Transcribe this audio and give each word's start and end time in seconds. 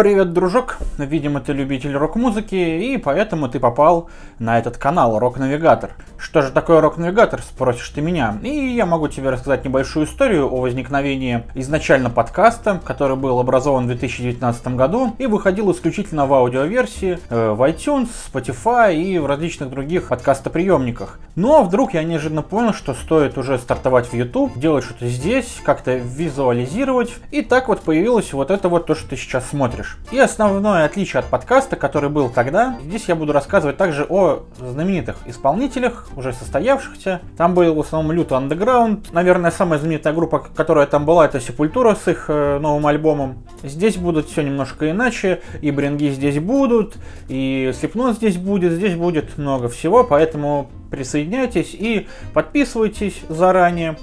Привет, 0.00 0.32
дружок! 0.32 0.78
Видимо, 0.96 1.42
ты 1.42 1.52
любитель 1.52 1.94
рок-музыки, 1.94 2.54
и 2.54 2.96
поэтому 2.96 3.50
ты 3.50 3.60
попал 3.60 4.08
на 4.38 4.58
этот 4.58 4.78
канал 4.78 5.18
Рок-навигатор. 5.18 5.90
Что 6.16 6.40
же 6.40 6.52
такое 6.52 6.80
Рок-навигатор, 6.80 7.42
спросишь 7.42 7.90
ты 7.90 8.00
меня? 8.00 8.38
И 8.42 8.48
я 8.48 8.86
могу 8.86 9.08
тебе 9.08 9.28
рассказать 9.28 9.62
небольшую 9.66 10.06
историю 10.06 10.50
о 10.50 10.62
возникновении 10.62 11.42
изначально 11.54 12.08
подкаста, 12.08 12.80
который 12.82 13.16
был 13.16 13.38
образован 13.38 13.84
в 13.84 13.88
2019 13.88 14.68
году 14.68 15.14
и 15.18 15.26
выходил 15.26 15.70
исключительно 15.70 16.24
в 16.24 16.32
аудиоверсии 16.32 17.18
э, 17.28 17.50
в 17.50 17.60
iTunes, 17.68 18.08
Spotify 18.32 18.96
и 18.96 19.18
в 19.18 19.26
различных 19.26 19.68
других 19.68 20.08
подкастоприемниках. 20.08 21.20
Но 21.34 21.62
вдруг 21.62 21.92
я 21.92 22.04
неожиданно 22.04 22.40
понял, 22.40 22.72
что 22.72 22.94
стоит 22.94 23.36
уже 23.36 23.58
стартовать 23.58 24.06
в 24.06 24.14
YouTube, 24.14 24.58
делать 24.58 24.84
что-то 24.84 25.08
здесь, 25.08 25.58
как-то 25.62 25.96
визуализировать. 25.96 27.14
И 27.30 27.42
так 27.42 27.68
вот 27.68 27.82
появилось 27.82 28.32
вот 28.32 28.50
это 28.50 28.70
вот 28.70 28.86
то, 28.86 28.94
что 28.94 29.10
ты 29.10 29.16
сейчас 29.16 29.46
смотришь 29.50 29.89
смотришь. 29.90 30.12
И 30.12 30.18
основное 30.18 30.84
отличие 30.84 31.20
от 31.20 31.26
подкаста, 31.26 31.76
который 31.76 32.10
был 32.10 32.30
тогда, 32.30 32.78
здесь 32.82 33.04
я 33.08 33.14
буду 33.14 33.32
рассказывать 33.32 33.76
также 33.76 34.04
о 34.08 34.44
знаменитых 34.58 35.16
исполнителях, 35.26 36.08
уже 36.16 36.32
состоявшихся. 36.32 37.20
Там 37.36 37.54
был 37.54 37.74
в 37.74 37.80
основном 37.80 38.12
Люто 38.12 38.34
Underground. 38.36 39.08
Наверное, 39.12 39.50
самая 39.50 39.78
знаменитая 39.78 40.12
группа, 40.12 40.40
которая 40.40 40.86
там 40.86 41.04
была, 41.04 41.26
это 41.26 41.40
Сепультура 41.40 41.94
с 41.94 42.08
их 42.08 42.26
э, 42.28 42.58
новым 42.58 42.86
альбомом. 42.86 43.44
Здесь 43.62 43.96
будут 43.96 44.28
все 44.28 44.42
немножко 44.42 44.90
иначе. 44.90 45.40
И 45.60 45.70
Бринги 45.70 46.10
здесь 46.10 46.38
будут, 46.38 46.96
и 47.28 47.72
Слепнот 47.78 48.16
здесь 48.16 48.36
будет, 48.36 48.72
здесь 48.72 48.94
будет 48.94 49.38
много 49.38 49.68
всего, 49.68 50.04
поэтому 50.04 50.70
присоединяйтесь 50.90 51.74
и 51.74 52.08
подписывайтесь 52.34 53.22
заранее 53.28 53.96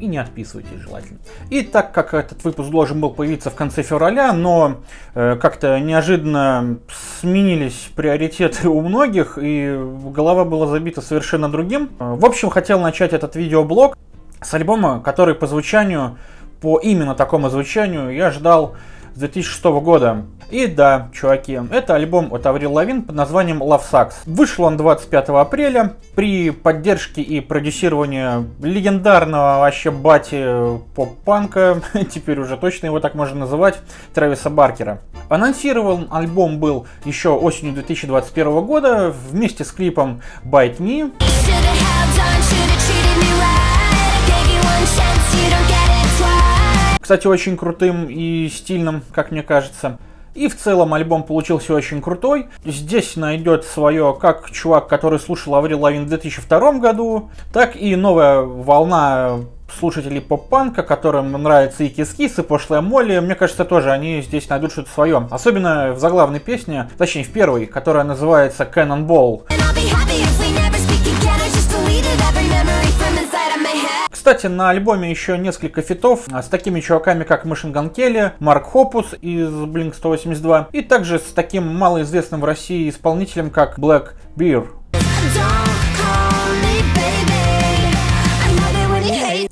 и 0.00 0.06
не 0.06 0.18
отписывайтесь 0.18 0.80
желательно. 0.80 1.18
И 1.50 1.62
так 1.62 1.92
как 1.92 2.14
этот 2.14 2.44
выпуск 2.44 2.70
должен 2.70 3.00
был 3.00 3.10
появиться 3.10 3.50
в 3.50 3.54
конце 3.54 3.82
февраля, 3.82 4.32
но 4.32 4.78
э, 5.14 5.36
как-то 5.40 5.78
неожиданно 5.80 6.78
сменились 7.20 7.90
приоритеты 7.94 8.68
у 8.68 8.80
многих, 8.80 9.38
и 9.40 9.78
голова 10.14 10.44
была 10.44 10.66
забита 10.66 11.00
совершенно 11.00 11.48
другим. 11.48 11.90
В 11.98 12.24
общем, 12.24 12.50
хотел 12.50 12.80
начать 12.80 13.12
этот 13.12 13.36
видеоблог 13.36 13.96
с 14.40 14.54
альбома, 14.54 15.00
который 15.00 15.34
по 15.34 15.46
звучанию, 15.46 16.18
по 16.60 16.78
именно 16.78 17.14
такому 17.14 17.50
звучанию 17.50 18.14
я 18.14 18.30
ждал 18.30 18.76
2006 19.18 19.64
года. 19.82 20.24
И 20.50 20.66
да, 20.66 21.10
чуваки, 21.12 21.60
это 21.70 21.94
альбом 21.94 22.32
от 22.32 22.46
Аврил 22.46 22.72
Лавин 22.72 23.02
под 23.02 23.14
названием 23.14 23.62
Love 23.62 23.82
Sucks. 23.90 24.14
Вышел 24.24 24.64
он 24.64 24.78
25 24.78 25.28
апреля 25.30 25.94
при 26.14 26.50
поддержке 26.50 27.20
и 27.20 27.40
продюсировании 27.40 28.46
легендарного 28.64 29.58
вообще 29.58 29.90
бати 29.90 30.78
поп-панка, 30.94 31.82
теперь 32.10 32.40
уже 32.40 32.56
точно 32.56 32.86
его 32.86 33.00
так 33.00 33.14
можно 33.14 33.40
называть, 33.40 33.78
Трэвиса 34.14 34.48
Баркера. 34.48 35.00
Анонсирован 35.28 36.08
альбом 36.10 36.58
был 36.58 36.86
еще 37.04 37.30
осенью 37.30 37.74
2021 37.74 38.64
года 38.64 39.14
вместе 39.30 39.64
с 39.64 39.70
клипом 39.70 40.22
Bite 40.44 40.78
Me. 40.78 41.12
Кстати, 47.08 47.26
очень 47.26 47.56
крутым 47.56 48.04
и 48.10 48.50
стильным, 48.50 49.02
как 49.14 49.30
мне 49.30 49.42
кажется. 49.42 49.96
И 50.34 50.46
в 50.46 50.54
целом 50.54 50.92
альбом 50.92 51.22
получился 51.22 51.72
очень 51.72 52.02
крутой. 52.02 52.48
Здесь 52.66 53.16
найдет 53.16 53.64
свое 53.64 54.14
как 54.20 54.50
чувак, 54.50 54.88
который 54.88 55.18
слушал 55.18 55.54
Аврил 55.54 55.80
Лавин 55.80 56.04
в 56.04 56.08
2002 56.08 56.72
году, 56.74 57.30
так 57.50 57.76
и 57.76 57.96
новая 57.96 58.42
волна 58.42 59.38
слушателей 59.74 60.20
поп-панка, 60.20 60.82
которым 60.82 61.32
нравятся 61.32 61.84
и 61.84 61.88
кис-кис, 61.88 62.40
и 62.40 62.42
пошлая 62.42 62.82
Молли, 62.82 63.18
мне 63.20 63.34
кажется, 63.34 63.64
тоже 63.64 63.90
они 63.90 64.20
здесь 64.20 64.46
найдут 64.50 64.72
что-то 64.72 64.90
свое. 64.90 65.28
Особенно 65.30 65.92
в 65.94 65.98
заглавной 65.98 66.40
песне, 66.40 66.90
точнее 66.98 67.24
в 67.24 67.32
первой, 67.32 67.64
которая 67.64 68.04
называется 68.04 68.64
Cannonball. 68.70 69.44
Кстати, 74.28 74.46
на 74.46 74.68
альбоме 74.68 75.10
еще 75.10 75.38
несколько 75.38 75.80
фитов 75.80 76.26
а, 76.30 76.42
с 76.42 76.48
такими 76.48 76.80
чуваками, 76.80 77.24
как 77.24 77.46
Machine 77.46 77.72
Gun 77.72 77.94
Kelly, 77.94 78.32
Марк 78.40 78.66
Хопус 78.66 79.14
из 79.22 79.48
Blink-182, 79.48 80.66
и 80.72 80.82
также 80.82 81.18
с 81.18 81.32
таким 81.34 81.66
малоизвестным 81.74 82.42
в 82.42 82.44
России 82.44 82.90
исполнителем, 82.90 83.48
как 83.48 83.78
blackbear. 83.78 84.68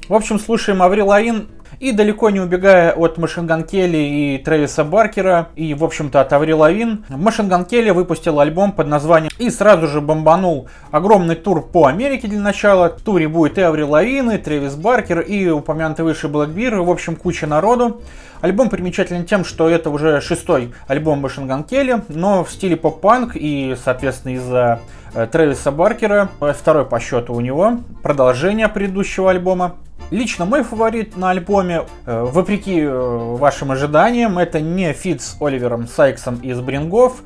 В 0.08 0.14
общем, 0.14 0.38
слушаем 0.38 0.82
Аврил 0.82 1.08
Лавин 1.08 1.48
и 1.80 1.90
далеко 1.90 2.30
не 2.30 2.38
убегая 2.38 2.92
от 2.92 3.18
Machine 3.18 3.50
Gun 3.50 3.64
Kelly 3.64 3.96
и 3.96 4.38
Трэвиса 4.38 4.84
Баркера, 4.84 5.48
и, 5.56 5.74
в 5.74 5.82
общем-то, 5.82 6.20
от 6.20 6.32
Аврил 6.32 6.54
Лавин, 6.54 7.04
Machine 7.08 7.47
Gun 7.47 7.64
Kelly 7.64 7.90
выпустил 7.90 8.38
альбом 8.38 8.70
под 8.70 8.86
названием 8.86 9.32
и 9.38 9.50
сразу 9.50 9.88
же 9.88 10.00
бомбанул 10.00 10.68
огромный 10.92 11.34
тур 11.34 11.60
по 11.60 11.86
Америке 11.86 12.28
для 12.28 12.38
начала. 12.38 12.90
В 12.96 13.02
туре 13.02 13.26
будет 13.26 13.58
и 13.58 13.62
Аврил 13.62 13.82
Лавин, 13.82 14.30
и 14.30 14.38
Трэвис 14.38 14.76
Баркер, 14.76 15.20
и 15.20 15.48
упомянутый 15.48 16.04
выше 16.04 16.28
blackbear, 16.28 16.76
в 16.76 16.90
общем, 16.90 17.16
куча 17.16 17.48
народу. 17.48 18.00
Альбом 18.40 18.70
примечателен 18.70 19.24
тем, 19.24 19.44
что 19.44 19.68
это 19.68 19.90
уже 19.90 20.20
шестой 20.20 20.72
альбом 20.86 21.18
Machine 21.18 21.50
Gun 21.50 21.64
Kelly, 21.64 22.02
но 22.08 22.44
в 22.44 22.52
стиле 22.52 22.76
поп-панк 22.76 23.32
и, 23.34 23.76
соответственно, 23.82 24.34
из-за 24.34 24.80
э, 25.14 25.26
Трэвиса 25.26 25.72
Баркера, 25.72 26.28
э, 26.40 26.52
второй 26.56 26.84
по 26.84 27.00
счету 27.00 27.34
у 27.34 27.40
него, 27.40 27.78
продолжение 28.04 28.68
предыдущего 28.68 29.30
альбома. 29.30 29.74
Лично 30.10 30.44
мой 30.44 30.62
фаворит 30.62 31.16
на 31.16 31.30
альбоме, 31.30 31.82
э, 32.06 32.22
вопреки 32.22 32.78
э, 32.80 32.88
вашим 32.88 33.72
ожиданиям, 33.72 34.38
это 34.38 34.60
не 34.60 34.92
фит 34.92 35.20
с 35.20 35.36
Оливером 35.40 35.88
Сайксом 35.88 36.36
из 36.36 36.60
Брингов. 36.60 37.22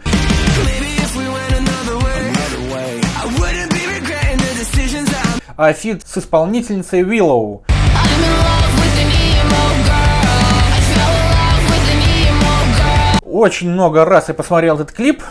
А 5.59 5.73
фит 5.75 6.07
с 6.07 6.17
исполнительницей 6.17 7.03
Willow. 7.03 7.61
Очень 13.23 13.71
много 13.71 14.07
раз 14.07 14.29
я 14.29 14.35
посмотрел 14.35 14.77
этот 14.77 14.93
клип, 14.93 15.23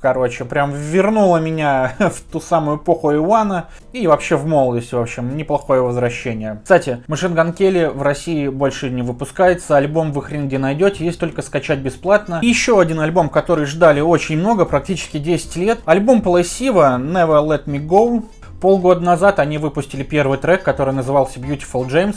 короче, 0.00 0.44
прям 0.44 0.72
вернула 0.72 1.38
меня 1.38 1.94
в 1.98 2.20
ту 2.32 2.40
самую 2.40 2.78
эпоху 2.78 3.14
Ивана 3.14 3.66
и 3.92 4.06
вообще 4.06 4.36
в 4.36 4.46
молодость, 4.46 4.92
в 4.92 4.98
общем, 4.98 5.36
неплохое 5.36 5.82
возвращение. 5.82 6.60
Кстати, 6.62 7.02
Gun 7.08 7.56
Kelly 7.56 7.90
в 7.90 8.02
России 8.02 8.48
больше 8.48 8.90
не 8.90 9.02
выпускается, 9.02 9.76
альбом 9.76 10.12
вы 10.12 10.22
хрен 10.22 10.48
где 10.48 10.58
найдете, 10.58 11.04
есть 11.04 11.20
только 11.20 11.42
скачать 11.42 11.80
бесплатно. 11.80 12.40
И 12.42 12.46
еще 12.46 12.80
один 12.80 13.00
альбом, 13.00 13.28
который 13.28 13.66
ждали 13.66 14.00
очень 14.00 14.38
много, 14.38 14.64
практически 14.64 15.18
10 15.18 15.56
лет. 15.56 15.80
Альбом 15.84 16.22
Плейсива 16.22 16.98
Never 16.98 17.44
Let 17.46 17.64
Me 17.66 17.84
Go. 17.84 18.24
Полгода 18.60 19.00
назад 19.00 19.38
они 19.38 19.58
выпустили 19.58 20.02
первый 20.02 20.38
трек, 20.38 20.62
который 20.62 20.92
назывался 20.92 21.40
Beautiful 21.40 21.86
James. 21.88 22.16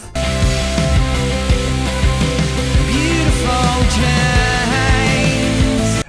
Э, 3.96 4.33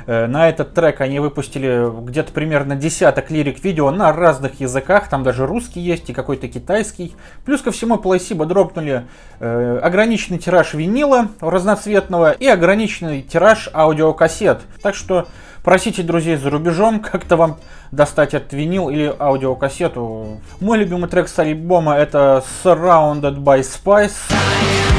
на 0.06 0.48
этот 0.48 0.74
трек 0.74 1.00
они 1.00 1.18
выпустили 1.18 1.88
где-то 2.04 2.32
примерно 2.32 2.76
десяток 2.76 3.30
лирик-видео 3.30 3.90
на 3.90 4.12
разных 4.12 4.60
языках, 4.60 5.08
там 5.08 5.22
даже 5.22 5.46
русский 5.46 5.80
есть 5.80 6.10
и 6.10 6.12
какой-то 6.12 6.48
китайский. 6.48 7.14
Плюс 7.44 7.62
ко 7.62 7.70
всему 7.70 7.96
Placebo 7.96 8.44
дропнули 8.46 9.06
э, 9.40 9.78
ограниченный 9.82 10.38
тираж 10.38 10.74
винила 10.74 11.28
разноцветного 11.40 12.32
и 12.32 12.46
ограниченный 12.46 13.22
тираж 13.22 13.68
аудиокассет. 13.72 14.60
Так 14.82 14.94
что 14.94 15.26
просите 15.62 16.02
друзей 16.02 16.36
за 16.36 16.50
рубежом 16.50 17.00
как-то 17.12 17.36
вам 17.36 17.58
достать 17.90 18.34
этот 18.34 18.52
винил 18.52 18.88
или 18.88 19.14
аудиокассету. 19.18 20.40
Мой 20.60 20.78
любимый 20.78 21.08
трек 21.08 21.28
с 21.28 21.38
альбома 21.38 21.94
это 21.94 22.44
Surrounded 22.62 23.38
by 23.38 23.60
Spice. 23.60 24.93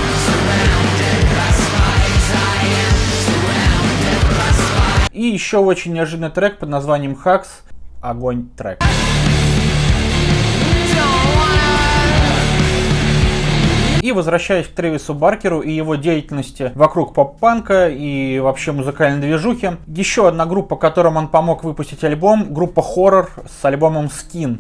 И 5.16 5.28
еще 5.28 5.60
очень 5.60 5.94
неожиданный 5.94 6.30
трек 6.30 6.60
под 6.60 6.68
названием 6.68 7.16
Хакс. 7.16 7.62
Огонь 8.02 8.50
трек. 8.58 8.84
И 14.02 14.12
возвращаясь 14.12 14.68
к 14.68 14.72
Тревису 14.72 15.14
Баркеру 15.14 15.62
и 15.62 15.72
его 15.72 15.96
деятельности 15.96 16.74
вокруг 16.76 17.14
поп-панка 17.14 17.88
и 17.88 18.40
вообще 18.40 18.74
музыкальной 18.74 19.22
движухи, 19.22 19.78
еще 19.88 20.28
одна 20.28 20.46
группа, 20.46 20.76
которым 20.76 21.16
он 21.16 21.30
помог 21.30 21.64
выпустить 21.64 22.04
альбом, 22.04 22.54
группа 22.54 22.82
Horror 22.82 23.30
с 23.48 23.64
альбомом 23.64 24.08
Skin. 24.08 24.60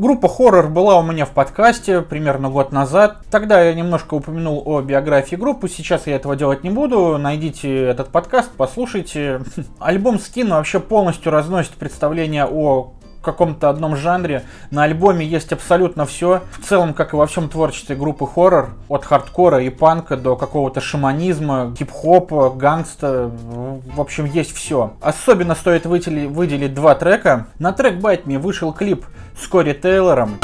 Группа 0.00 0.28
хоррор 0.28 0.68
была 0.68 0.98
у 0.98 1.02
меня 1.02 1.26
в 1.26 1.32
подкасте 1.32 2.00
примерно 2.00 2.48
год 2.48 2.72
назад. 2.72 3.18
Тогда 3.30 3.62
я 3.62 3.74
немножко 3.74 4.14
упомянул 4.14 4.62
о 4.64 4.80
биографии 4.80 5.36
группы. 5.36 5.68
Сейчас 5.68 6.06
я 6.06 6.16
этого 6.16 6.36
делать 6.36 6.64
не 6.64 6.70
буду. 6.70 7.18
Найдите 7.18 7.84
этот 7.84 8.08
подкаст, 8.08 8.50
послушайте. 8.56 9.42
Альбом 9.78 10.14
Skin 10.16 10.48
вообще 10.48 10.80
полностью 10.80 11.30
разносит 11.30 11.72
представление 11.72 12.46
о 12.46 12.94
каком-то 13.22 13.68
одном 13.68 13.96
жанре. 13.96 14.44
На 14.70 14.84
альбоме 14.84 15.26
есть 15.26 15.52
абсолютно 15.52 16.06
все. 16.06 16.42
В 16.58 16.66
целом, 16.66 16.94
как 16.94 17.12
и 17.12 17.16
во 17.16 17.26
всем 17.26 17.48
творчестве 17.48 17.96
группы 17.96 18.26
хоррор, 18.26 18.70
от 18.88 19.04
хардкора 19.04 19.62
и 19.62 19.70
панка 19.70 20.16
до 20.16 20.36
какого-то 20.36 20.80
шаманизма, 20.80 21.74
хип-хопа, 21.78 22.50
гангста. 22.50 23.30
В 23.30 24.00
общем, 24.00 24.24
есть 24.24 24.54
все. 24.54 24.94
Особенно 25.00 25.54
стоит 25.54 25.86
выделить, 25.86 26.30
выделить 26.30 26.74
два 26.74 26.94
трека. 26.94 27.46
На 27.58 27.72
трек 27.72 27.94
Bite 27.94 28.24
Me 28.24 28.38
вышел 28.38 28.72
клип 28.72 29.04
с 29.40 29.46
Кори 29.46 29.72
Тейлором. 29.72 30.38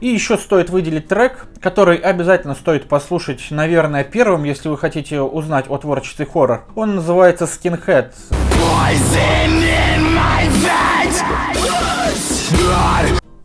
И 0.00 0.08
еще 0.08 0.38
стоит 0.38 0.70
выделить 0.70 1.08
трек, 1.08 1.46
который 1.60 1.98
обязательно 1.98 2.54
стоит 2.54 2.88
послушать, 2.88 3.48
наверное, 3.50 4.02
первым, 4.02 4.44
если 4.44 4.70
вы 4.70 4.78
хотите 4.78 5.20
узнать 5.20 5.66
о 5.68 5.76
творчестве 5.76 6.26
хоррор. 6.26 6.64
Он 6.74 6.96
называется 6.96 7.44
Skinhead. 7.44 8.12
Poison 8.80 9.62
in 9.62 10.14
my 10.14 10.40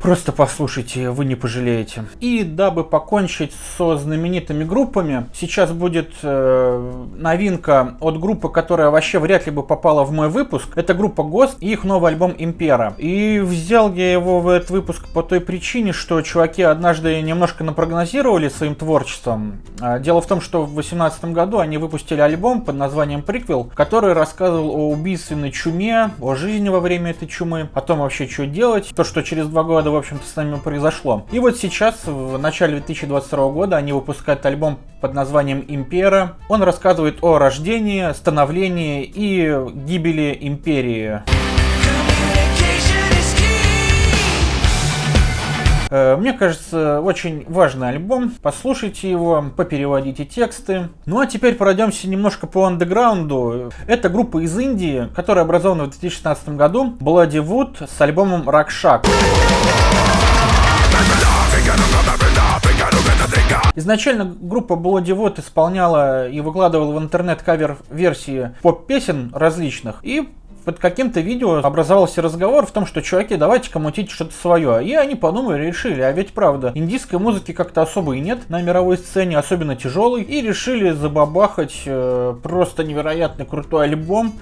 Просто 0.06 0.32
послушайте, 0.32 1.10
вы 1.10 1.26
не 1.26 1.34
пожалеете. 1.34 2.06
И 2.20 2.44
дабы 2.44 2.84
покончить 2.84 3.54
со 3.76 3.98
знаменитыми 3.98 4.64
группами, 4.64 5.26
сейчас 5.34 5.72
будет 5.72 6.12
э, 6.22 6.94
новинка 7.18 7.96
от 8.00 8.20
группы, 8.20 8.50
которая 8.50 8.92
вообще 8.92 9.18
вряд 9.18 9.48
ли 9.48 9.52
бы 9.52 9.64
попала 9.64 10.04
в 10.04 10.12
мой 10.12 10.30
выпуск. 10.30 10.68
Это 10.76 10.94
группа 10.94 11.22
Ghost 11.22 11.56
и 11.60 11.72
их 11.72 11.86
новый 11.86 12.12
альбом 12.12 12.34
Импера. 12.34 12.94
И 13.00 13.40
взял 13.40 13.92
я 13.96 14.12
его 14.12 14.42
в 14.42 14.48
этот 14.48 14.70
выпуск 14.70 15.08
по 15.12 15.24
той 15.24 15.40
причине, 15.40 15.92
что 15.92 16.22
чуваки 16.22 16.62
однажды 16.62 17.20
немножко 17.24 17.64
напрогнозировали 17.64 18.48
своим 18.50 18.76
творчеством. 18.76 19.54
А, 19.82 19.98
дело 19.98 20.22
в 20.22 20.28
том, 20.28 20.40
что 20.40 20.66
в 20.66 20.74
2018 20.74 21.26
году 21.34 21.58
они 21.58 21.80
выпустили 21.80 22.22
альбом 22.22 22.62
под 22.62 22.76
названием 22.76 23.24
Приквел, 23.24 23.72
который 23.74 24.14
рассказывал 24.14 24.70
о 24.70 24.90
убийственной 24.92 25.50
чуме, 25.50 26.12
о 26.22 26.36
жизни 26.36 26.70
во 26.70 26.80
время 26.80 27.10
этой 27.10 27.28
чумы, 27.28 27.70
о 27.74 27.82
том 27.82 28.02
вообще, 28.02 28.28
что 28.28 28.46
делать, 28.46 28.92
то, 28.96 29.04
что 29.04 29.24
через 29.24 29.48
два 29.48 29.64
года 29.64 29.95
в 29.96 30.00
общем-то, 30.00 30.28
с 30.28 30.36
нами 30.36 30.60
произошло. 30.60 31.26
И 31.32 31.40
вот 31.40 31.58
сейчас, 31.58 32.06
в 32.06 32.38
начале 32.38 32.78
2022 32.78 33.50
года, 33.50 33.78
они 33.78 33.94
выпускают 33.94 34.46
альбом 34.46 34.80
под 35.02 35.14
названием 35.14 35.60
«Импера». 35.62 36.36
Он 36.50 36.62
рассказывает 36.64 37.20
о 37.22 37.38
рождении, 37.38 38.12
становлении 38.14 39.04
и 39.04 39.58
гибели 39.74 40.38
империи. 40.42 41.22
Мне 45.90 46.34
кажется, 46.34 47.02
очень 47.02 47.46
важный 47.48 47.90
альбом. 47.90 48.34
Послушайте 48.42 49.10
его, 49.10 49.44
попереводите 49.56 50.26
тексты. 50.26 50.90
Ну 51.06 51.20
а 51.20 51.26
теперь 51.26 51.56
пройдемся 51.56 52.08
немножко 52.10 52.48
по 52.48 52.66
андеграунду. 52.66 53.72
Это 53.88 54.10
группа 54.10 54.44
из 54.44 54.58
Индии, 54.58 55.10
которая 55.16 55.46
образована 55.46 55.86
в 55.86 55.90
2016 55.92 56.50
году. 56.50 56.96
Bloody 57.00 57.44
Wood 57.44 57.90
с 57.90 58.02
альбомом 58.02 58.50
Rakshak. 58.50 59.06
Изначально 63.78 64.26
группа 64.26 64.74
Bloody 64.74 65.16
Wood 65.16 65.40
исполняла 65.42 66.30
и 66.30 66.40
выкладывала 66.40 66.98
в 66.98 67.02
интернет 67.02 67.42
кавер-версии 67.42 68.52
поп-песен 68.62 69.32
различных. 69.34 70.00
И 70.04 70.30
под 70.66 70.80
каким-то 70.80 71.22
видео 71.22 71.60
образовался 71.64 72.24
разговор 72.24 72.66
в 72.66 72.72
том, 72.72 72.88
что 72.88 73.04
чуваки, 73.04 73.36
давайте-ка 73.36 73.78
мутить 73.78 74.10
что-то 74.10 74.34
свое. 74.34 74.84
И 74.84 74.96
они 74.96 75.16
подумали, 75.16 75.64
решили, 75.64 76.02
а 76.02 76.12
ведь 76.12 76.34
правда, 76.34 76.72
индийской 76.74 77.20
музыки 77.20 77.54
как-то 77.54 77.84
особо 77.84 78.16
и 78.16 78.20
нет 78.20 78.50
на 78.50 78.62
мировой 78.64 78.98
сцене, 78.98 79.38
особенно 79.38 79.76
тяжелой, 79.76 80.24
и 80.24 80.42
решили 80.42 80.90
забабахать 80.90 81.84
э, 81.86 82.36
просто 82.42 82.84
невероятно 82.84 83.46
крутой 83.46 83.86
альбом. 83.86 84.34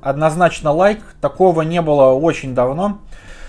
Однозначно 0.00 0.72
лайк, 0.72 1.00
такого 1.20 1.62
не 1.62 1.82
было 1.82 2.12
очень 2.12 2.54
давно. 2.54 2.98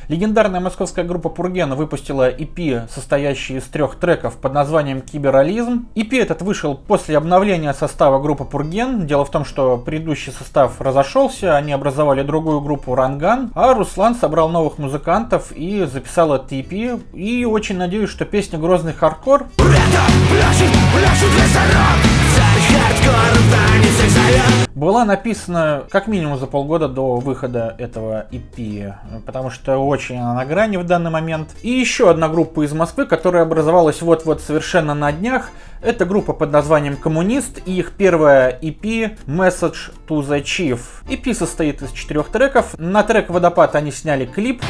Легендарная 0.09 0.59
московская 0.59 1.05
группа 1.05 1.29
Пурген 1.29 1.73
выпустила 1.75 2.29
EP, 2.29 2.89
состоящий 2.89 3.57
из 3.57 3.63
трех 3.63 3.95
треков 3.95 4.35
под 4.35 4.53
названием 4.53 5.01
Киберализм. 5.01 5.87
EP 5.95 6.19
этот 6.19 6.41
вышел 6.41 6.75
после 6.75 7.17
обновления 7.17 7.73
состава 7.73 8.21
группы 8.21 8.43
Пурген. 8.43 9.07
Дело 9.07 9.23
в 9.23 9.31
том, 9.31 9.45
что 9.45 9.77
предыдущий 9.77 10.33
состав 10.33 10.81
разошелся, 10.81 11.55
они 11.55 11.71
образовали 11.71 12.21
другую 12.23 12.59
группу 12.61 12.95
Ранган, 12.95 13.51
а 13.55 13.73
Руслан 13.73 14.15
собрал 14.15 14.49
новых 14.49 14.77
музыкантов 14.77 15.51
и 15.53 15.85
записал 15.85 16.33
этот 16.33 16.51
EP. 16.51 17.01
И 17.13 17.45
очень 17.45 17.77
надеюсь, 17.77 18.09
что 18.09 18.25
песня 18.25 18.59
«Грозный 18.59 18.93
хардкор» 18.93 19.47
была 24.83 25.05
написана 25.05 25.85
как 25.89 26.07
минимум 26.07 26.37
за 26.37 26.45
полгода 26.45 26.89
до 26.89 27.15
выхода 27.15 27.73
этого 27.77 28.25
EP, 28.31 28.93
потому 29.25 29.49
что 29.49 29.77
очень 29.77 30.17
она 30.17 30.33
на 30.33 30.45
грани 30.45 30.75
в 30.75 30.85
данный 30.85 31.09
момент. 31.09 31.55
И 31.61 31.69
еще 31.69 32.09
одна 32.09 32.27
группа 32.27 32.65
из 32.65 32.73
Москвы, 32.73 33.05
которая 33.05 33.43
образовалась 33.43 34.01
вот-вот 34.01 34.41
совершенно 34.41 34.93
на 34.93 35.13
днях, 35.13 35.51
это 35.81 36.05
группа 36.05 36.33
под 36.33 36.51
названием 36.51 36.97
Коммунист 36.97 37.61
и 37.65 37.79
их 37.79 37.93
первая 37.93 38.59
EP 38.61 39.17
Message 39.25 39.93
to 40.07 40.19
the 40.21 40.43
Chief. 40.43 40.79
EP 41.07 41.33
состоит 41.33 41.81
из 41.81 41.91
четырех 41.91 42.27
треков. 42.27 42.77
На 42.77 43.03
трек 43.03 43.29
Водопад 43.29 43.75
они 43.75 43.91
сняли 43.91 44.25
клип. 44.25 44.61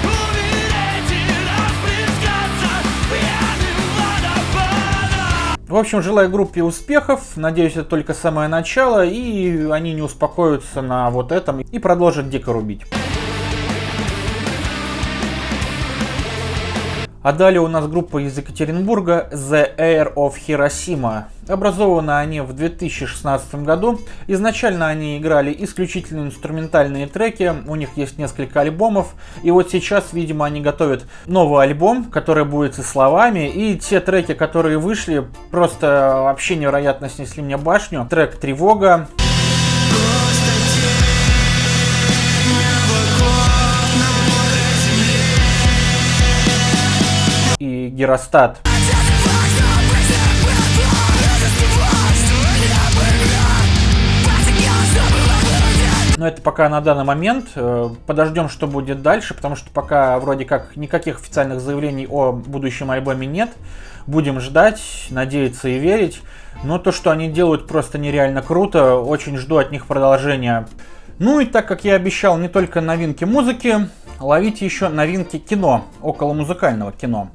В 5.73 5.75
общем, 5.75 6.03
желаю 6.03 6.29
группе 6.29 6.61
успехов. 6.61 7.35
Надеюсь, 7.35 7.71
это 7.71 7.85
только 7.85 8.13
самое 8.13 8.47
начало, 8.47 9.03
и 9.03 9.71
они 9.71 9.93
не 9.93 10.03
успокоятся 10.03 10.83
на 10.83 11.09
вот 11.09 11.31
этом 11.31 11.61
и 11.61 11.79
продолжат 11.79 12.29
дико 12.29 12.53
рубить. 12.53 12.81
А 17.23 17.31
далее 17.31 17.61
у 17.61 17.69
нас 17.69 17.87
группа 17.87 18.17
из 18.17 18.37
Екатеринбурга 18.37 19.29
The 19.31 19.77
Air 19.77 20.13
of 20.15 20.33
Hiroshima. 20.45 21.23
Образованы 21.47 22.11
они 22.11 22.41
в 22.41 22.51
2016 22.51 23.55
году. 23.63 23.97
Изначально 24.27 24.89
они 24.89 25.17
играли 25.17 25.55
исключительно 25.57 26.25
инструментальные 26.25 27.07
треки, 27.07 27.53
у 27.65 27.75
них 27.75 27.91
есть 27.95 28.17
несколько 28.17 28.59
альбомов. 28.59 29.15
И 29.41 29.51
вот 29.51 29.71
сейчас, 29.71 30.11
видимо, 30.11 30.45
они 30.45 30.59
готовят 30.59 31.05
новый 31.25 31.63
альбом, 31.63 32.03
который 32.05 32.43
будет 32.43 32.75
со 32.75 32.83
словами. 32.83 33.47
И 33.49 33.77
те 33.77 34.01
треки, 34.01 34.33
которые 34.33 34.77
вышли, 34.77 35.25
просто 35.49 36.23
вообще 36.25 36.57
невероятно 36.57 37.07
снесли 37.07 37.41
мне 37.41 37.55
башню. 37.55 38.05
Трек 38.09 38.35
«Тревога», 38.35 39.07
Геростат. 47.93 48.59
Но 56.17 56.27
это 56.27 56.41
пока 56.41 56.69
на 56.69 56.81
данный 56.81 57.03
момент. 57.03 57.49
Э, 57.53 57.89
подождем, 58.07 58.49
что 58.49 58.65
будет 58.65 59.03
дальше, 59.03 59.35
потому 59.35 59.55
что 59.55 59.69
пока 59.69 60.17
вроде 60.17 60.43
как 60.43 60.75
никаких 60.75 61.19
официальных 61.19 61.61
заявлений 61.61 62.07
о 62.09 62.31
будущем 62.31 62.89
альбоме 62.89 63.27
нет. 63.27 63.51
Будем 64.07 64.39
ждать, 64.39 64.81
надеяться 65.11 65.69
и 65.69 65.77
верить. 65.77 66.23
Но 66.63 66.79
то, 66.79 66.91
что 66.91 67.11
они 67.11 67.29
делают, 67.29 67.67
просто 67.67 67.99
нереально 67.99 68.41
круто. 68.41 68.95
Очень 68.95 69.37
жду 69.37 69.57
от 69.57 69.71
них 69.71 69.85
продолжения. 69.85 70.67
Ну 71.19 71.39
и 71.39 71.45
так 71.45 71.67
как 71.67 71.83
я 71.83 71.93
обещал 71.93 72.39
не 72.39 72.47
только 72.47 72.81
новинки 72.81 73.23
музыки, 73.23 73.87
ловите 74.19 74.65
еще 74.65 74.89
новинки 74.89 75.37
кино, 75.37 75.85
около 76.01 76.33
музыкального 76.33 76.91
кино. 76.91 77.29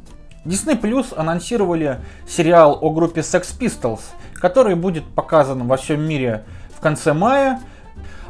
Disney 0.48 0.80
Plus 0.80 1.14
анонсировали 1.14 1.98
сериал 2.26 2.78
о 2.80 2.88
группе 2.88 3.20
Sex 3.20 3.48
Pistols, 3.60 4.00
который 4.32 4.76
будет 4.76 5.04
показан 5.04 5.68
во 5.68 5.76
всем 5.76 6.00
мире 6.00 6.42
в 6.74 6.80
конце 6.80 7.12
мая. 7.12 7.60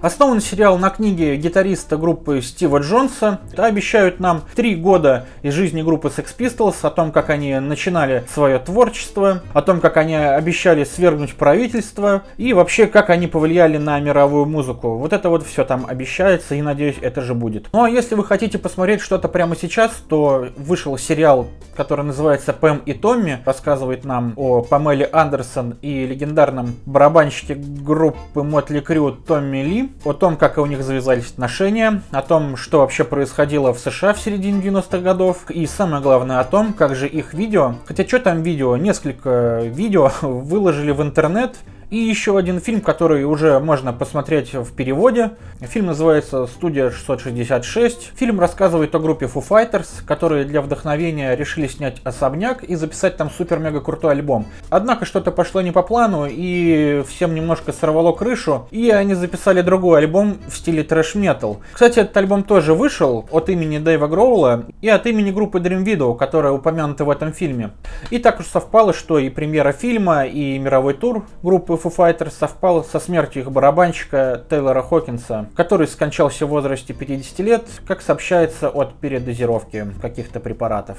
Основан 0.00 0.40
сериал 0.40 0.78
на 0.78 0.90
книге 0.90 1.34
гитариста 1.36 1.96
группы 1.96 2.40
Стива 2.40 2.78
Джонса. 2.78 3.40
Обещают 3.56 4.20
нам 4.20 4.42
три 4.54 4.76
года 4.76 5.26
из 5.42 5.54
жизни 5.54 5.82
группы 5.82 6.06
Sex 6.08 6.26
Pistols, 6.38 6.76
о 6.82 6.90
том, 6.90 7.10
как 7.10 7.30
они 7.30 7.58
начинали 7.58 8.24
свое 8.32 8.60
творчество, 8.60 9.42
о 9.52 9.60
том, 9.60 9.80
как 9.80 9.96
они 9.96 10.14
обещали 10.14 10.84
свергнуть 10.84 11.34
правительство 11.34 12.22
и 12.36 12.52
вообще, 12.52 12.86
как 12.86 13.10
они 13.10 13.26
повлияли 13.26 13.76
на 13.76 13.98
мировую 13.98 14.46
музыку. 14.46 14.98
Вот 14.98 15.12
это 15.12 15.30
вот 15.30 15.44
все 15.44 15.64
там 15.64 15.84
обещается 15.88 16.54
и, 16.54 16.62
надеюсь, 16.62 16.96
это 17.00 17.20
же 17.20 17.34
будет. 17.34 17.66
Ну 17.72 17.82
а 17.82 17.90
если 17.90 18.14
вы 18.14 18.24
хотите 18.24 18.56
посмотреть 18.56 19.00
что-то 19.00 19.26
прямо 19.28 19.56
сейчас, 19.56 19.90
то 20.08 20.46
вышел 20.56 20.96
сериал, 20.96 21.48
который 21.76 22.04
называется 22.04 22.52
«Пэм 22.52 22.82
и 22.86 22.92
Томми», 22.92 23.40
рассказывает 23.44 24.04
нам 24.04 24.32
о 24.36 24.62
Памеле 24.62 25.08
Андерсон 25.12 25.76
и 25.82 26.06
легендарном 26.06 26.76
барабанщике 26.86 27.56
группы 27.56 28.44
Мотли 28.44 28.78
Крю 28.78 29.10
Томми 29.10 29.62
Ли. 29.64 29.87
О 30.04 30.12
том, 30.12 30.36
как 30.36 30.58
у 30.58 30.66
них 30.66 30.82
завязались 30.82 31.30
отношения, 31.30 32.02
о 32.10 32.22
том, 32.22 32.56
что 32.56 32.80
вообще 32.80 33.04
происходило 33.04 33.72
в 33.72 33.78
США 33.78 34.14
в 34.14 34.20
середине 34.20 34.60
90-х 34.62 34.98
годов, 34.98 35.50
и 35.50 35.66
самое 35.66 36.02
главное 36.02 36.40
о 36.40 36.44
том, 36.44 36.72
как 36.72 36.94
же 36.94 37.08
их 37.08 37.34
видео, 37.34 37.74
хотя 37.86 38.06
что 38.06 38.20
там 38.20 38.42
видео, 38.42 38.76
несколько 38.76 39.62
видео 39.64 40.10
выложили 40.22 40.92
в 40.92 41.02
интернет, 41.02 41.56
и 41.90 41.96
еще 41.96 42.36
один 42.36 42.60
фильм, 42.60 42.80
который 42.80 43.24
уже 43.24 43.58
можно 43.60 43.92
посмотреть 43.92 44.54
в 44.54 44.72
переводе. 44.74 45.32
Фильм 45.60 45.86
называется 45.86 46.46
«Студия 46.46 46.90
666». 46.90 48.12
Фильм 48.14 48.38
рассказывает 48.40 48.94
о 48.94 48.98
группе 48.98 49.26
Foo 49.26 49.42
Fighters, 49.46 50.04
которые 50.06 50.44
для 50.44 50.60
вдохновения 50.60 51.34
решили 51.34 51.66
снять 51.66 52.00
особняк 52.04 52.62
и 52.62 52.74
записать 52.74 53.16
там 53.16 53.30
супер-мега 53.30 53.80
крутой 53.80 54.12
альбом. 54.12 54.46
Однако 54.68 55.06
что-то 55.06 55.30
пошло 55.32 55.62
не 55.62 55.72
по 55.72 55.82
плану, 55.82 56.26
и 56.28 57.02
всем 57.08 57.34
немножко 57.34 57.72
сорвало 57.72 58.12
крышу, 58.12 58.68
и 58.70 58.90
они 58.90 59.14
записали 59.14 59.62
другой 59.62 60.00
альбом 60.00 60.38
в 60.46 60.56
стиле 60.56 60.82
трэш-метал. 60.82 61.60
Кстати, 61.72 62.00
этот 62.00 62.16
альбом 62.18 62.42
тоже 62.42 62.74
вышел 62.74 63.26
от 63.30 63.48
имени 63.48 63.78
Дэйва 63.78 64.08
Гроула 64.08 64.66
и 64.82 64.88
от 64.88 65.06
имени 65.06 65.30
группы 65.30 65.58
Dream 65.58 65.84
Video, 65.84 66.16
которая 66.16 66.52
упомянута 66.52 67.06
в 67.06 67.10
этом 67.10 67.32
фильме. 67.32 67.70
И 68.10 68.18
так 68.18 68.40
уж 68.40 68.46
совпало, 68.46 68.92
что 68.92 69.18
и 69.18 69.30
премьера 69.30 69.72
фильма, 69.72 70.26
и 70.26 70.58
мировой 70.58 70.92
тур 70.92 71.24
группы 71.42 71.77
Foo 71.82 71.94
Fighters 71.94 72.32
совпал 72.32 72.84
со 72.84 73.00
смертью 73.00 73.42
их 73.42 73.50
барабанщика 73.50 74.44
Тейлора 74.50 74.82
Хокинса, 74.82 75.48
который 75.54 75.86
скончался 75.86 76.46
в 76.46 76.50
возрасте 76.50 76.92
50 76.92 77.38
лет, 77.40 77.64
как 77.86 78.02
сообщается 78.02 78.68
от 78.68 78.94
передозировки 78.94 79.86
каких-то 80.00 80.40
препаратов. 80.40 80.98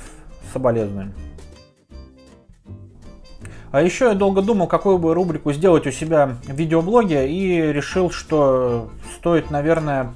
Соболезную. 0.54 1.14
А 3.72 3.82
еще 3.84 4.06
я 4.06 4.14
долго 4.16 4.42
думал, 4.42 4.68
какую 4.68 4.98
бы 4.98 5.14
рубрику 5.14 5.54
сделать 5.54 5.86
у 5.86 5.92
себя 5.92 6.38
в 6.44 6.54
видеоблоге 6.54 7.30
и 7.30 7.72
решил, 7.72 8.10
что 8.10 8.90
стоит, 9.18 9.52
наверное, 9.52 10.14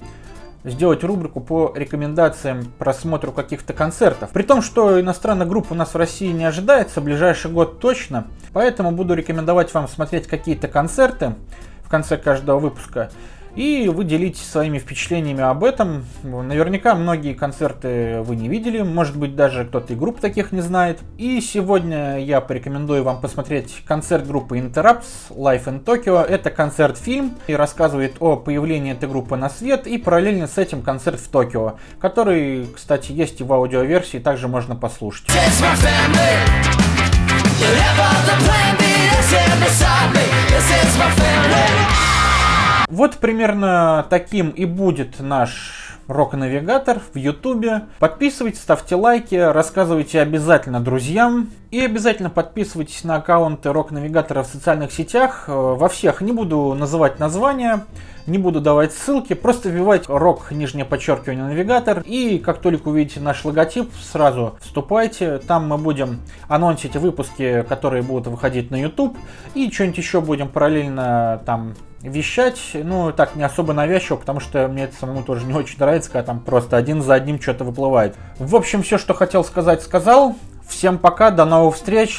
сделать 0.63 1.03
рубрику 1.03 1.41
по 1.41 1.73
рекомендациям 1.75 2.65
просмотру 2.77 3.31
каких-то 3.31 3.73
концертов. 3.73 4.29
При 4.31 4.43
том, 4.43 4.61
что 4.61 4.99
иностранных 4.99 5.47
групп 5.47 5.71
у 5.71 5.75
нас 5.75 5.93
в 5.93 5.97
России 5.97 6.31
не 6.31 6.45
ожидается, 6.45 7.01
ближайший 7.01 7.51
год 7.51 7.79
точно. 7.79 8.27
Поэтому 8.53 8.91
буду 8.91 9.13
рекомендовать 9.13 9.73
вам 9.73 9.87
смотреть 9.87 10.27
какие-то 10.27 10.67
концерты 10.67 11.35
в 11.83 11.89
конце 11.89 12.17
каждого 12.17 12.59
выпуска 12.59 13.11
и 13.55 13.87
вы 13.87 14.03
делитесь 14.03 14.49
своими 14.49 14.79
впечатлениями 14.79 15.41
об 15.41 15.63
этом. 15.63 16.05
Наверняка 16.23 16.95
многие 16.95 17.33
концерты 17.33 18.21
вы 18.21 18.35
не 18.35 18.47
видели, 18.47 18.81
может 18.81 19.15
быть 19.15 19.35
даже 19.35 19.65
кто-то 19.65 19.93
и 19.93 19.95
групп 19.95 20.19
таких 20.19 20.51
не 20.51 20.61
знает. 20.61 20.99
И 21.17 21.39
сегодня 21.41 22.19
я 22.19 22.41
порекомендую 22.41 23.03
вам 23.03 23.21
посмотреть 23.21 23.83
концерт 23.85 24.27
группы 24.27 24.57
Interrupts 24.57 25.29
Live 25.29 25.65
in 25.65 25.83
Tokyo. 25.83 26.23
Это 26.23 26.49
концерт-фильм 26.49 27.35
и 27.47 27.55
рассказывает 27.55 28.15
о 28.19 28.35
появлении 28.37 28.93
этой 28.93 29.07
группы 29.07 29.35
на 29.35 29.49
свет 29.49 29.87
и 29.87 29.97
параллельно 29.97 30.47
с 30.47 30.57
этим 30.57 30.81
концерт 30.81 31.19
в 31.19 31.27
Токио, 31.29 31.77
который, 31.99 32.67
кстати, 32.73 33.11
есть 33.11 33.41
и 33.41 33.43
в 33.43 33.53
аудиоверсии, 33.53 34.17
также 34.17 34.47
можно 34.47 34.75
послушать. 34.75 35.27
Вот 42.93 43.17
примерно 43.17 44.05
таким 44.11 44.51
и 44.51 44.65
будет 44.65 45.19
наш 45.19 45.97
рок-навигатор 46.07 47.01
в 47.11 47.17
Ютубе. 47.17 47.85
Подписывайтесь, 47.97 48.61
ставьте 48.61 48.93
лайки, 48.93 49.33
рассказывайте 49.33 50.21
обязательно 50.21 50.79
друзьям. 50.79 51.49
И 51.73 51.83
обязательно 51.83 52.29
подписывайтесь 52.29 53.03
на 53.03 53.15
аккаунты 53.15 53.73
рок-навигатора 53.73 54.43
в 54.43 54.45
социальных 54.45 54.91
сетях. 54.91 55.45
Э, 55.47 55.51
во 55.51 55.89
всех 55.89 56.21
не 56.21 56.31
буду 56.31 56.75
называть 56.75 57.17
названия, 57.17 57.87
не 58.27 58.37
буду 58.37 58.61
давать 58.61 58.93
ссылки. 58.93 59.33
Просто 59.33 59.69
вбивайте 59.69 60.05
рок, 60.09 60.51
нижнее 60.51 60.85
подчеркивание, 60.85 61.45
навигатор. 61.45 62.03
И 62.05 62.37
как 62.37 62.59
только 62.59 62.89
увидите 62.89 63.21
наш 63.21 63.43
логотип, 63.43 63.91
сразу 64.03 64.55
вступайте. 64.61 65.39
Там 65.39 65.67
мы 65.67 65.79
будем 65.79 66.19
анонсить 66.47 66.95
выпуски, 66.95 67.65
которые 67.67 68.03
будут 68.03 68.27
выходить 68.27 68.69
на 68.69 68.75
YouTube. 68.75 69.17
И 69.55 69.71
что-нибудь 69.71 69.97
еще 69.97 70.21
будем 70.21 70.49
параллельно 70.49 71.41
там 71.47 71.73
вещать, 72.03 72.59
ну, 72.75 73.11
так, 73.13 73.35
не 73.35 73.41
особо 73.41 73.73
навязчиво, 73.73 74.17
потому 74.17 74.41
что 74.41 74.67
мне 74.67 74.83
это 74.83 74.95
самому 74.95 75.23
тоже 75.23 75.47
не 75.47 75.55
очень 75.55 75.79
нравится, 75.79 76.11
когда 76.11 76.27
там 76.27 76.39
просто 76.39 76.77
один 76.77 77.01
за 77.01 77.15
одним 77.15 77.41
что-то 77.41 77.63
выплывает. 77.63 78.15
В 78.37 78.55
общем, 78.55 78.83
все, 78.83 78.99
что 78.99 79.15
хотел 79.15 79.43
сказать, 79.43 79.81
сказал. 79.81 80.35
Всем 80.67 80.97
пока, 80.97 81.31
до 81.31 81.45
новых 81.45 81.75
встреч. 81.75 82.17